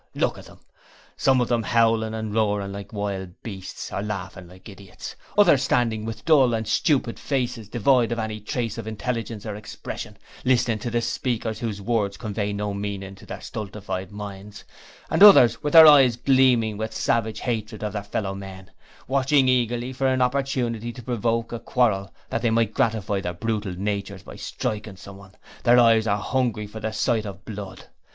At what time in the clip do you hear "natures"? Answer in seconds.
23.73-24.23